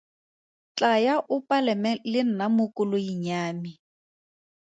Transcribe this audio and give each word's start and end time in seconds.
Tlaya 0.75 1.15
o 1.33 1.35
palame 1.47 1.91
le 2.11 2.21
nna 2.29 2.45
mo 2.55 2.65
koloing 2.75 3.21
ya 3.29 3.41
me. 3.61 3.71